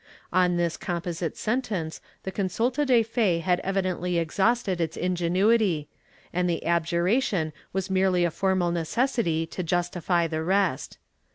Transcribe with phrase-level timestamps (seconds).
[0.01, 0.03] ^
[0.33, 5.89] On this composite sentence the consulta de fe had evidently exhausted its ingenuity,
[6.33, 10.97] and the abjuration was merely a formal necessity to justify the rest.